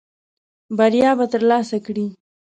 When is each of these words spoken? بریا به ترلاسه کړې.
بریا 0.77 1.11
به 1.19 1.25
ترلاسه 1.33 1.77
کړې. 1.85 2.07